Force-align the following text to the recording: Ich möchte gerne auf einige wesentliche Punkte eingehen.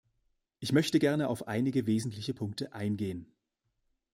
Ich 0.59 0.71
möchte 0.73 0.97
gerne 0.97 1.27
auf 1.29 1.47
einige 1.47 1.85
wesentliche 1.85 2.33
Punkte 2.33 2.73
eingehen. 2.73 3.31